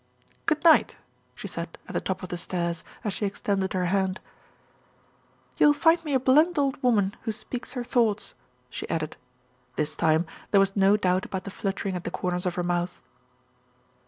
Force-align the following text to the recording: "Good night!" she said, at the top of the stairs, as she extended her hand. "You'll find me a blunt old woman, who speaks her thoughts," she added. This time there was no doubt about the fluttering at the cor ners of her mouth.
"Good 0.47 0.63
night!" 0.63 0.97
she 1.35 1.47
said, 1.47 1.77
at 1.87 1.93
the 1.93 2.01
top 2.01 2.23
of 2.23 2.29
the 2.29 2.37
stairs, 2.37 2.83
as 3.03 3.13
she 3.13 3.27
extended 3.27 3.73
her 3.73 3.85
hand. 3.85 4.19
"You'll 5.57 5.73
find 5.77 6.03
me 6.03 6.15
a 6.15 6.19
blunt 6.19 6.57
old 6.57 6.81
woman, 6.81 7.15
who 7.21 7.31
speaks 7.31 7.73
her 7.73 7.83
thoughts," 7.83 8.33
she 8.71 8.89
added. 8.89 9.15
This 9.75 9.95
time 9.95 10.25
there 10.49 10.59
was 10.59 10.75
no 10.75 10.97
doubt 10.97 11.25
about 11.25 11.43
the 11.43 11.51
fluttering 11.51 11.93
at 11.95 12.03
the 12.03 12.09
cor 12.09 12.31
ners 12.31 12.47
of 12.47 12.55
her 12.55 12.63
mouth. 12.63 13.03